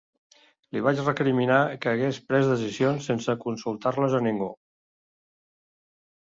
[0.75, 4.49] Li vaig recriminar que hagués pres decisions sense consultar-les a ningú.